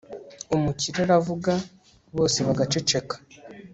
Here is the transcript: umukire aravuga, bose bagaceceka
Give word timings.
umukire 0.55 0.99
aravuga, 1.05 1.53
bose 2.15 2.37
bagaceceka 2.47 3.15